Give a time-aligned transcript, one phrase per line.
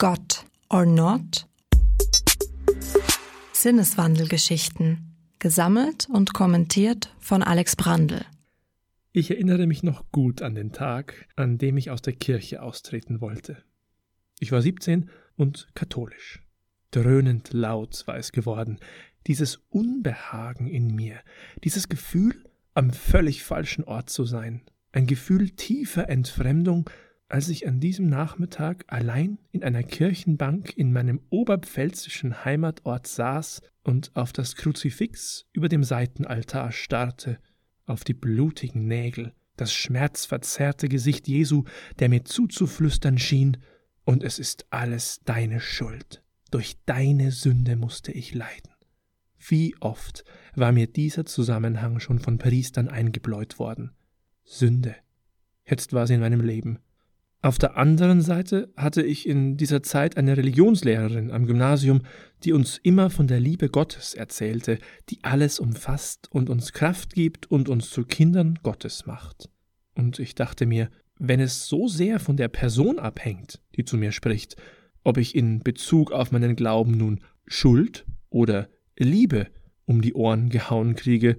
[0.00, 1.48] God or Not?
[3.52, 5.16] Sinneswandelgeschichten.
[5.40, 8.24] Gesammelt und kommentiert von Alex Brandl.
[9.10, 13.20] Ich erinnere mich noch gut an den Tag, an dem ich aus der Kirche austreten
[13.20, 13.56] wollte.
[14.38, 16.44] Ich war 17 und katholisch.
[16.92, 18.78] Dröhnend laut war es geworden,
[19.26, 21.18] dieses Unbehagen in mir,
[21.64, 24.62] dieses Gefühl, am völlig falschen Ort zu sein,
[24.92, 26.88] ein Gefühl tiefer Entfremdung
[27.28, 34.10] als ich an diesem Nachmittag allein in einer Kirchenbank in meinem oberpfälzischen Heimatort saß und
[34.14, 37.38] auf das Kruzifix über dem Seitenaltar starrte,
[37.84, 41.64] auf die blutigen Nägel, das schmerzverzerrte Gesicht Jesu,
[41.98, 43.58] der mir zuzuflüstern schien,
[44.04, 46.22] und es ist alles deine Schuld.
[46.50, 48.72] Durch deine Sünde musste ich leiden.
[49.36, 50.24] Wie oft
[50.54, 53.92] war mir dieser Zusammenhang schon von Priestern eingebläut worden.
[54.44, 54.96] Sünde.
[55.64, 56.78] Jetzt war sie in meinem Leben.
[57.40, 62.02] Auf der anderen Seite hatte ich in dieser Zeit eine Religionslehrerin am Gymnasium,
[62.42, 67.48] die uns immer von der Liebe Gottes erzählte, die alles umfasst und uns Kraft gibt
[67.48, 69.48] und uns zu Kindern Gottes macht.
[69.94, 74.10] Und ich dachte mir, wenn es so sehr von der Person abhängt, die zu mir
[74.10, 74.56] spricht,
[75.04, 79.46] ob ich in Bezug auf meinen Glauben nun Schuld oder Liebe
[79.84, 81.38] um die Ohren gehauen kriege,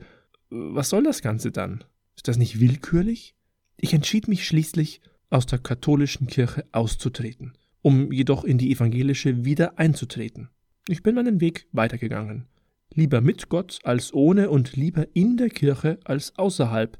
[0.49, 1.83] was soll das Ganze dann?
[2.15, 3.35] Ist das nicht willkürlich?
[3.77, 9.77] Ich entschied mich schließlich, aus der katholischen Kirche auszutreten, um jedoch in die evangelische wieder
[9.77, 10.49] einzutreten.
[10.87, 12.47] Ich bin meinen Weg weitergegangen.
[12.93, 16.97] Lieber mit Gott als ohne und lieber in der Kirche als außerhalb.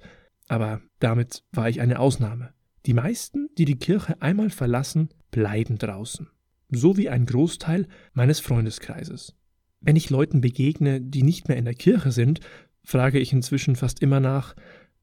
[0.47, 2.53] Aber damit war ich eine Ausnahme.
[2.85, 6.29] Die meisten, die die Kirche einmal verlassen, bleiben draußen.
[6.69, 9.35] So wie ein Großteil meines Freundeskreises.
[9.81, 12.41] Wenn ich Leuten begegne, die nicht mehr in der Kirche sind,
[12.83, 14.55] frage ich inzwischen fast immer nach,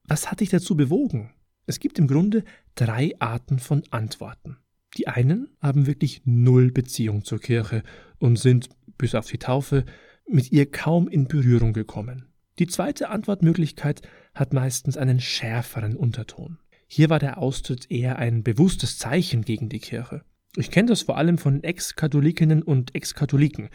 [0.05, 1.33] was hat dich dazu bewogen?
[1.67, 2.45] Es gibt im Grunde
[2.77, 4.59] drei Arten von Antworten.
[4.97, 7.83] Die einen haben wirklich null Beziehung zur Kirche
[8.19, 9.85] und sind, bis auf die Taufe,
[10.29, 12.27] mit ihr kaum in Berührung gekommen.
[12.59, 14.03] Die zweite Antwortmöglichkeit
[14.35, 16.59] hat meistens einen schärferen Unterton.
[16.87, 20.23] Hier war der Austritt eher ein bewusstes Zeichen gegen die Kirche.
[20.57, 23.69] Ich kenne das vor allem von Ex-Katholikinnen und Ex-Katholiken.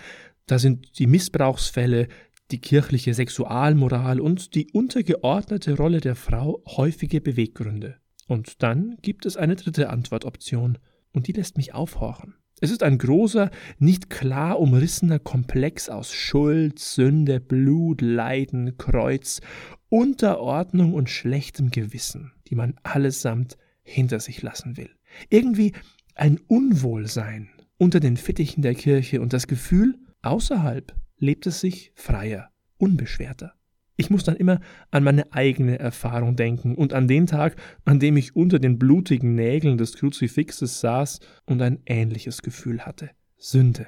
[0.48, 2.08] Da sind die Missbrauchsfälle,
[2.52, 7.98] die kirchliche Sexualmoral und die untergeordnete Rolle der Frau häufige Beweggründe.
[8.28, 10.78] Und dann gibt es eine dritte Antwortoption,
[11.14, 12.36] und die lässt mich aufhorchen.
[12.62, 19.42] Es ist ein großer, nicht klar umrissener Komplex aus Schuld, Sünde, Blut, Leiden, Kreuz,
[19.90, 24.92] Unterordnung und schlechtem Gewissen, die man allesamt hinter sich lassen will.
[25.30, 25.74] Irgendwie
[26.14, 32.52] ein Unwohlsein unter den Fittichen der Kirche und das Gefühl, außerhalb lebt es sich freier,
[32.78, 33.54] unbeschwerter.
[33.96, 34.60] Ich muss dann immer
[34.90, 37.56] an meine eigene Erfahrung denken und an den Tag,
[37.86, 43.12] an dem ich unter den blutigen Nägeln des Kruzifixes saß und ein ähnliches Gefühl hatte.
[43.38, 43.86] Sünde.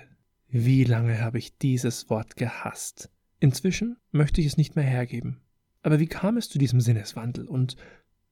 [0.50, 3.10] Wie lange habe ich dieses Wort gehasst?
[3.40, 5.42] Inzwischen möchte ich es nicht mehr hergeben.
[5.82, 7.76] Aber wie kam es zu diesem Sinneswandel und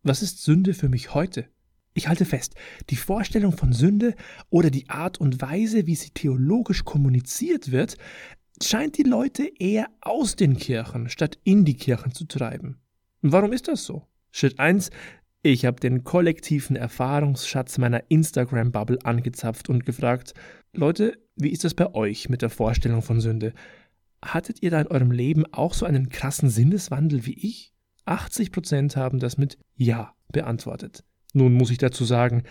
[0.03, 1.47] was ist Sünde für mich heute?
[1.93, 2.55] Ich halte fest,
[2.89, 4.15] die Vorstellung von Sünde
[4.49, 7.97] oder die Art und Weise, wie sie theologisch kommuniziert wird,
[8.67, 12.79] scheint die Leute eher aus den Kirchen statt in die Kirchen zu treiben.
[13.21, 14.07] Warum ist das so?
[14.31, 14.89] Schritt 1.
[15.43, 20.33] Ich habe den kollektiven Erfahrungsschatz meiner Instagram-Bubble angezapft und gefragt,
[20.73, 23.53] Leute, wie ist das bei euch mit der Vorstellung von Sünde?
[24.23, 27.73] Hattet ihr da in eurem Leben auch so einen krassen Sinneswandel wie ich?
[28.05, 31.03] 80% haben das mit Ja beantwortet.
[31.33, 32.43] Nun muss ich dazu sagen,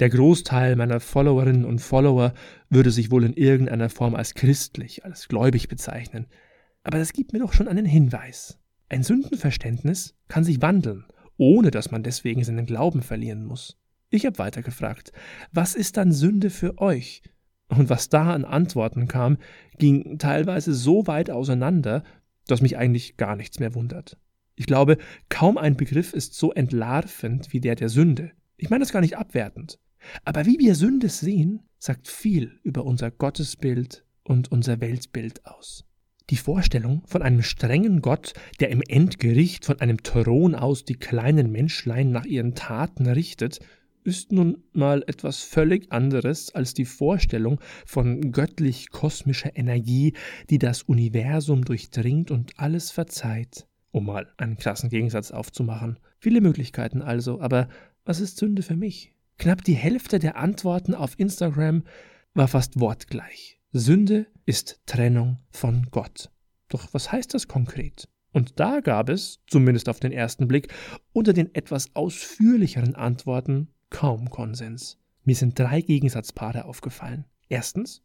[0.00, 2.32] der Großteil meiner Followerinnen und Follower
[2.70, 6.26] würde sich wohl in irgendeiner Form als christlich, als gläubig bezeichnen.
[6.84, 8.58] Aber das gibt mir doch schon einen Hinweis.
[8.88, 11.04] Ein Sündenverständnis kann sich wandeln,
[11.36, 13.76] ohne dass man deswegen seinen Glauben verlieren muss.
[14.10, 15.12] Ich habe weitergefragt,
[15.52, 17.22] was ist dann Sünde für euch?
[17.68, 19.36] Und was da an Antworten kam,
[19.76, 22.02] ging teilweise so weit auseinander,
[22.46, 24.16] dass mich eigentlich gar nichts mehr wundert.
[24.54, 24.96] Ich glaube,
[25.28, 28.32] kaum ein Begriff ist so entlarvend wie der der Sünde.
[28.56, 29.78] Ich meine das gar nicht abwertend.
[30.24, 35.84] Aber wie wir Sünde sehen, sagt viel über unser Gottesbild und unser Weltbild aus.
[36.30, 41.50] Die Vorstellung von einem strengen Gott, der im Endgericht von einem Thron aus die kleinen
[41.50, 43.60] Menschlein nach ihren Taten richtet,
[44.04, 50.14] ist nun mal etwas völlig anderes als die Vorstellung von göttlich-kosmischer Energie,
[50.50, 55.98] die das Universum durchdringt und alles verzeiht um mal einen krassen Gegensatz aufzumachen.
[56.18, 57.68] Viele Möglichkeiten also, aber
[58.04, 59.12] was ist Sünde für mich?
[59.38, 61.84] Knapp die Hälfte der Antworten auf Instagram
[62.34, 63.60] war fast wortgleich.
[63.70, 66.30] Sünde ist Trennung von Gott.
[66.68, 68.08] Doch was heißt das konkret?
[68.32, 70.74] Und da gab es, zumindest auf den ersten Blick,
[71.12, 74.98] unter den etwas ausführlicheren Antworten kaum Konsens.
[75.22, 77.24] Mir sind drei Gegensatzpaare aufgefallen.
[77.48, 78.02] Erstens,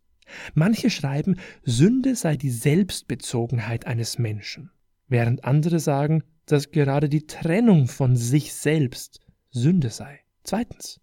[0.53, 4.71] manche schreiben, Sünde sei die Selbstbezogenheit eines Menschen,
[5.07, 9.19] während andere sagen, dass gerade die Trennung von sich selbst
[9.50, 10.19] Sünde sei.
[10.44, 11.00] Zweitens,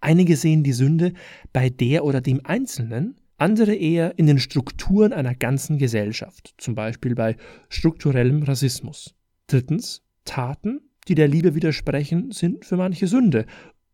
[0.00, 1.12] einige sehen die Sünde
[1.52, 7.14] bei der oder dem Einzelnen, andere eher in den Strukturen einer ganzen Gesellschaft, zum Beispiel
[7.14, 7.36] bei
[7.68, 9.14] strukturellem Rassismus.
[9.46, 13.46] Drittens, Taten, die der Liebe widersprechen, sind für manche Sünde,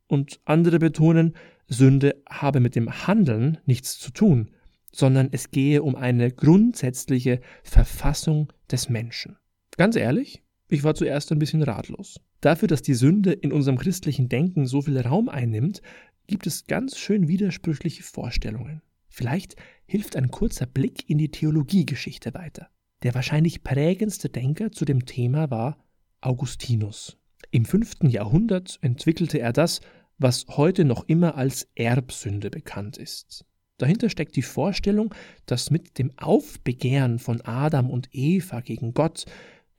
[0.07, 1.35] und andere betonen,
[1.69, 4.51] Sünde habe mit dem Handeln nichts zu tun,
[4.93, 9.37] sondern es gehe um eine grundsätzliche Verfassung des Menschen.
[9.77, 12.21] Ganz ehrlich, ich war zuerst ein bisschen ratlos.
[12.41, 15.83] Dafür, dass die Sünde in unserem christlichen Denken so viel Raum einnimmt,
[16.27, 18.83] gibt es ganz schön widersprüchliche Vorstellungen.
[19.09, 19.57] Vielleicht
[19.87, 22.69] hilft ein kurzer Blick in die Theologiegeschichte weiter.
[23.03, 25.85] Der wahrscheinlich prägendste Denker zu dem Thema war
[26.21, 27.19] Augustinus.
[27.51, 29.81] Im fünften Jahrhundert entwickelte er das,
[30.19, 33.45] was heute noch immer als Erbsünde bekannt ist.
[33.79, 35.15] Dahinter steckt die Vorstellung,
[35.47, 39.25] dass mit dem Aufbegehren von Adam und Eva gegen Gott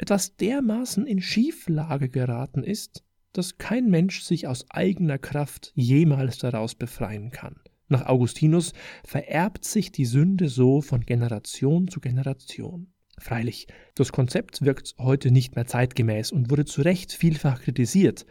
[0.02, 3.04] etwas dermaßen in Schieflage geraten ist,
[3.34, 7.56] dass kein Mensch sich aus eigener Kraft jemals daraus befreien kann.
[7.88, 12.88] Nach Augustinus vererbt sich die Sünde so von Generation zu Generation.
[13.20, 18.26] Freilich, das Konzept wirkt heute nicht mehr zeitgemäß und wurde zu Recht vielfach kritisiert,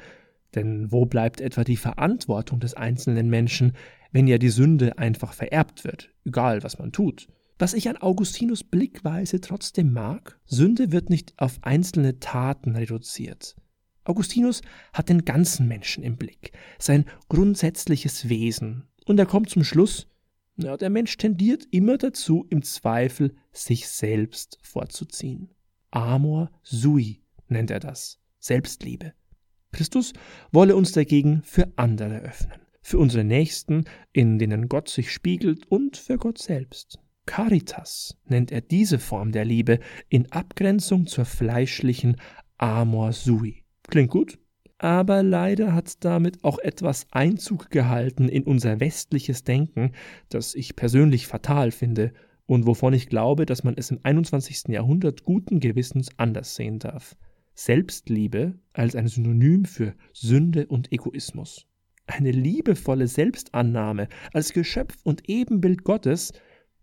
[0.56, 3.74] denn wo bleibt etwa die Verantwortung des einzelnen Menschen,
[4.10, 7.28] wenn ja die Sünde einfach vererbt wird, egal was man tut?
[7.60, 13.54] Was ich an Augustinus Blickweise trotzdem mag, Sünde wird nicht auf einzelne Taten reduziert.
[14.02, 14.62] Augustinus
[14.94, 20.06] hat den ganzen Menschen im Blick, sein grundsätzliches Wesen, und er kommt zum Schluss,
[20.56, 25.50] ja, der Mensch tendiert immer dazu, im Zweifel sich selbst vorzuziehen.
[25.90, 29.12] Amor sui nennt er das, Selbstliebe.
[29.72, 30.14] Christus
[30.50, 33.84] wolle uns dagegen für andere öffnen, für unsere Nächsten,
[34.14, 36.98] in denen Gott sich spiegelt und für Gott selbst.
[37.26, 39.78] Caritas nennt er diese Form der Liebe
[40.08, 42.16] in Abgrenzung zur fleischlichen
[42.58, 43.64] Amor sui.
[43.88, 44.38] Klingt gut?
[44.80, 49.92] aber leider hat damit auch etwas Einzug gehalten in unser westliches Denken,
[50.30, 52.14] das ich persönlich fatal finde
[52.46, 54.68] und wovon ich glaube, dass man es im 21.
[54.68, 57.14] Jahrhundert guten Gewissens anders sehen darf.
[57.54, 61.66] Selbstliebe als ein Synonym für Sünde und Egoismus.
[62.06, 66.32] Eine liebevolle Selbstannahme als Geschöpf und Ebenbild Gottes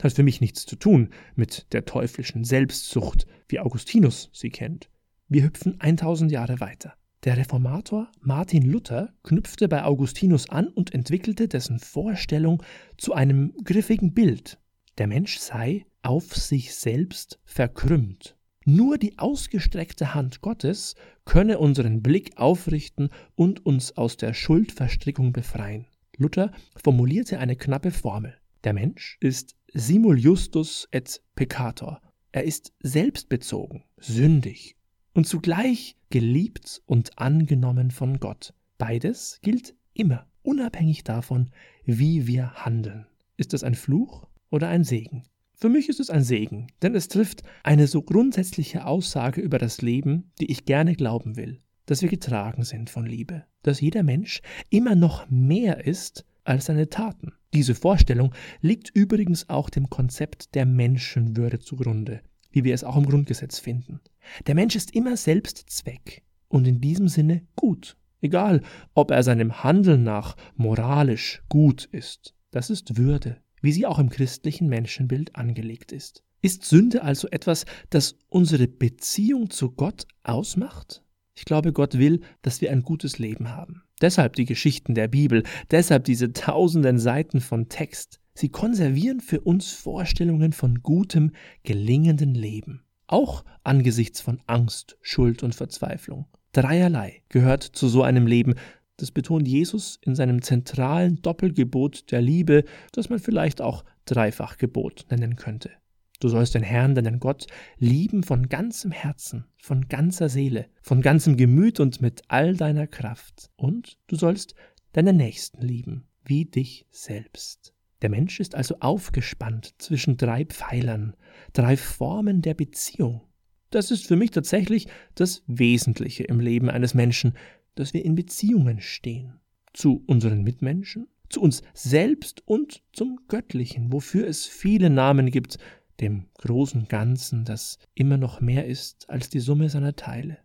[0.02, 4.90] hat für mich nichts zu tun mit der teuflischen Selbstsucht, wie Augustinus sie kennt.
[5.28, 6.94] Wir hüpfen 1000 Jahre weiter.
[7.24, 12.64] Der Reformator Martin Luther knüpfte bei Augustinus an und entwickelte dessen Vorstellung
[12.98, 14.60] zu einem griffigen Bild.
[14.98, 18.38] Der Mensch sei auf sich selbst verkrümmt.
[18.66, 20.96] Nur die ausgestreckte Hand Gottes
[21.26, 25.88] könne unseren Blick aufrichten und uns aus der Schuldverstrickung befreien.
[26.18, 26.52] Luther
[26.82, 28.36] formulierte eine knappe Formel.
[28.64, 32.02] Der Mensch ist simul justus et peccator.
[32.32, 34.76] Er ist selbstbezogen, sündig
[35.14, 38.54] und zugleich geliebt und angenommen von Gott.
[38.78, 41.50] Beides gilt immer, unabhängig davon,
[41.86, 43.08] wie wir handeln.
[43.38, 45.24] Ist das ein Fluch oder ein Segen?
[45.56, 49.82] Für mich ist es ein Segen, denn es trifft eine so grundsätzliche Aussage über das
[49.82, 54.42] Leben, die ich gerne glauben will, dass wir getragen sind von Liebe, dass jeder Mensch
[54.70, 57.34] immer noch mehr ist als seine Taten.
[57.54, 63.06] Diese Vorstellung liegt übrigens auch dem Konzept der Menschenwürde zugrunde, wie wir es auch im
[63.06, 64.02] Grundgesetz finden.
[64.48, 68.62] Der Mensch ist immer selbst Zweck und in diesem Sinne gut, egal
[68.94, 72.36] ob er seinem Handeln nach moralisch gut ist.
[72.52, 76.24] Das ist Würde, wie sie auch im christlichen Menschenbild angelegt ist.
[76.42, 81.04] Ist Sünde also etwas, das unsere Beziehung zu Gott ausmacht?
[81.36, 83.84] Ich glaube, Gott will, dass wir ein gutes Leben haben.
[84.02, 88.20] Deshalb die Geschichten der Bibel, deshalb diese tausenden Seiten von Text.
[88.34, 91.32] Sie konservieren für uns Vorstellungen von gutem,
[91.64, 96.28] gelingenden Leben, auch angesichts von Angst, Schuld und Verzweiflung.
[96.52, 98.54] Dreierlei gehört zu so einem Leben,
[98.98, 105.36] das betont Jesus in seinem zentralen Doppelgebot der Liebe, das man vielleicht auch Dreifachgebot nennen
[105.36, 105.72] könnte.
[106.20, 107.46] Du sollst den Herrn, deinen Gott,
[107.78, 113.52] lieben von ganzem Herzen, von ganzer Seele, von ganzem Gemüt und mit all deiner Kraft.
[113.56, 114.56] Und du sollst
[114.94, 117.74] deinen Nächsten lieben, wie dich selbst.
[118.02, 121.16] Der Mensch ist also aufgespannt zwischen drei Pfeilern,
[121.54, 123.22] drei Formen der Beziehung.
[123.70, 127.34] Das ist für mich tatsächlich das Wesentliche im Leben eines Menschen,
[127.76, 129.40] dass wir in Beziehungen stehen.
[129.74, 135.58] Zu unseren Mitmenschen, zu uns selbst und zum Göttlichen, wofür es viele Namen gibt,
[136.00, 140.38] dem großen Ganzen, das immer noch mehr ist als die Summe seiner Teile.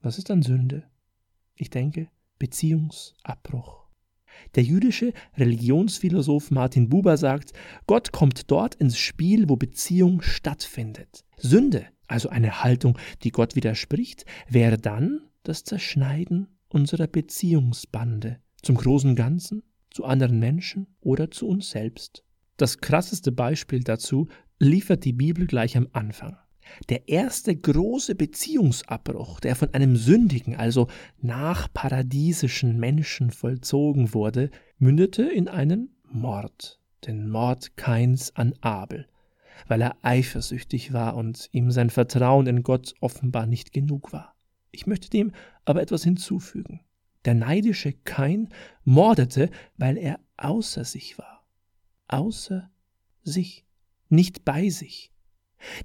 [0.00, 0.84] Was ist dann Sünde?
[1.54, 3.84] Ich denke, Beziehungsabbruch.
[4.54, 7.52] Der jüdische Religionsphilosoph Martin Buber sagt,
[7.86, 11.24] Gott kommt dort ins Spiel, wo Beziehung stattfindet.
[11.36, 19.14] Sünde, also eine Haltung, die Gott widerspricht, wäre dann das Zerschneiden unserer Beziehungsbande zum großen
[19.14, 22.24] Ganzen, zu anderen Menschen oder zu uns selbst.
[22.56, 26.36] Das krasseste Beispiel dazu liefert die Bibel gleich am Anfang.
[26.88, 30.88] Der erste große Beziehungsabbruch, der von einem sündigen, also
[31.20, 39.06] nachparadiesischen Menschen vollzogen wurde, mündete in einen Mord, den Mord Kains an Abel,
[39.68, 44.34] weil er eifersüchtig war und ihm sein Vertrauen in Gott offenbar nicht genug war.
[44.70, 45.32] Ich möchte dem
[45.64, 46.80] aber etwas hinzufügen.
[47.24, 48.48] Der neidische Kain
[48.84, 51.46] mordete, weil er außer sich war.
[52.08, 52.70] Außer
[53.22, 53.64] sich,
[54.08, 55.12] nicht bei sich.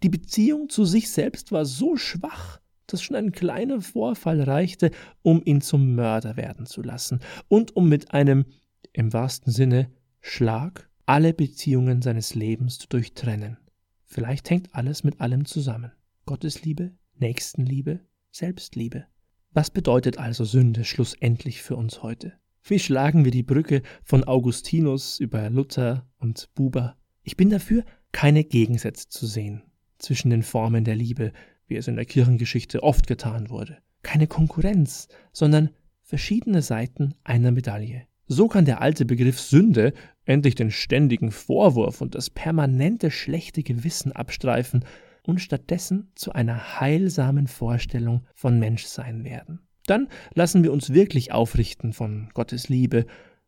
[0.03, 5.41] Die Beziehung zu sich selbst war so schwach, dass schon ein kleiner Vorfall reichte, um
[5.45, 8.45] ihn zum Mörder werden zu lassen und um mit einem,
[8.93, 13.57] im wahrsten Sinne, Schlag alle Beziehungen seines Lebens zu durchtrennen.
[14.05, 15.91] Vielleicht hängt alles mit allem zusammen.
[16.25, 19.05] Gottesliebe, Nächstenliebe, Selbstliebe.
[19.51, 22.33] Was bedeutet also Sünde schlussendlich für uns heute?
[22.63, 26.97] Wie schlagen wir die Brücke von Augustinus über Luther und Buber?
[27.23, 29.63] Ich bin dafür, keine Gegensätze zu sehen
[29.97, 31.31] zwischen den Formen der Liebe,
[31.67, 33.77] wie es in der Kirchengeschichte oft getan wurde.
[34.01, 35.69] Keine Konkurrenz, sondern
[36.01, 38.03] verschiedene Seiten einer Medaille.
[38.27, 39.93] So kann der alte Begriff Sünde
[40.25, 44.85] endlich den ständigen Vorwurf und das permanente schlechte Gewissen abstreifen
[45.25, 49.59] und stattdessen zu einer heilsamen Vorstellung von Menschsein werden.
[49.85, 53.05] Dann lassen wir uns wirklich aufrichten von Gottes Liebe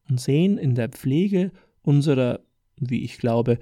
[0.10, 1.51] und sehen in der Pflege
[1.84, 2.39] unserer,
[2.77, 3.60] wie ich glaube,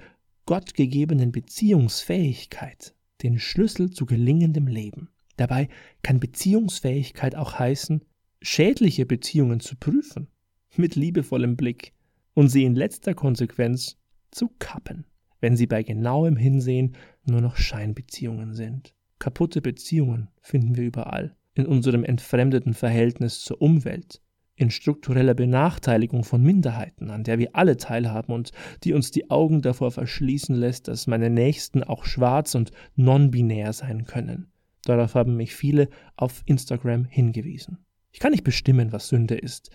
[0.50, 5.08] gottgegebenen Beziehungsfähigkeit den Schlüssel zu gelingendem Leben.
[5.36, 5.68] Dabei
[6.02, 8.04] kann Beziehungsfähigkeit auch heißen,
[8.42, 10.26] schädliche Beziehungen zu prüfen,
[10.74, 11.92] mit liebevollem Blick
[12.34, 13.96] und sie in letzter Konsequenz
[14.32, 15.06] zu kappen,
[15.38, 18.92] wenn sie bei genauem Hinsehen nur noch Scheinbeziehungen sind.
[19.20, 24.20] Kaputte Beziehungen finden wir überall, in unserem entfremdeten Verhältnis zur Umwelt,
[24.60, 28.52] in struktureller Benachteiligung von Minderheiten, an der wir alle teilhaben und
[28.84, 34.04] die uns die Augen davor verschließen lässt, dass meine Nächsten auch schwarz und non-binär sein
[34.04, 34.52] können.
[34.84, 37.78] Darauf haben mich viele auf Instagram hingewiesen.
[38.12, 39.70] Ich kann nicht bestimmen, was Sünde ist,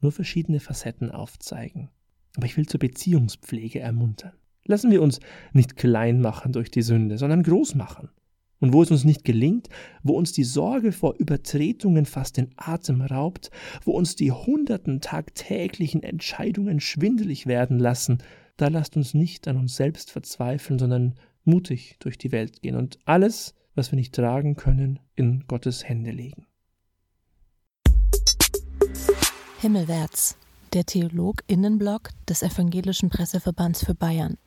[0.00, 1.90] nur verschiedene Facetten aufzeigen.
[2.36, 4.32] Aber ich will zur Beziehungspflege ermuntern.
[4.64, 5.20] Lassen wir uns
[5.52, 8.08] nicht klein machen durch die Sünde, sondern groß machen.
[8.62, 9.68] Und wo es uns nicht gelingt,
[10.04, 13.50] wo uns die Sorge vor Übertretungen fast den Atem raubt,
[13.84, 18.18] wo uns die hunderten tagtäglichen Entscheidungen schwindelig werden lassen,
[18.56, 23.00] da lasst uns nicht an uns selbst verzweifeln, sondern mutig durch die Welt gehen und
[23.04, 26.46] alles, was wir nicht tragen können, in Gottes Hände legen.
[29.58, 30.36] Himmelwärts,
[30.72, 34.38] der Theolog Innenblock des Evangelischen Presseverbands für Bayern.